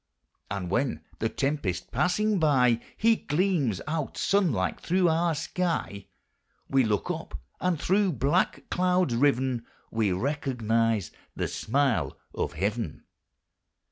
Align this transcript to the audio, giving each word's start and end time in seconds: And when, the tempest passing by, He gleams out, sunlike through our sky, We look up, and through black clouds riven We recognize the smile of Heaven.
And 0.49 0.71
when, 0.71 1.01
the 1.19 1.29
tempest 1.29 1.91
passing 1.91 2.39
by, 2.39 2.79
He 2.97 3.17
gleams 3.17 3.81
out, 3.85 4.17
sunlike 4.17 4.79
through 4.79 5.07
our 5.09 5.35
sky, 5.35 6.07
We 6.67 6.83
look 6.83 7.11
up, 7.11 7.37
and 7.59 7.79
through 7.79 8.13
black 8.13 8.63
clouds 8.71 9.13
riven 9.15 9.63
We 9.91 10.11
recognize 10.11 11.11
the 11.35 11.47
smile 11.47 12.17
of 12.33 12.53
Heaven. 12.53 13.03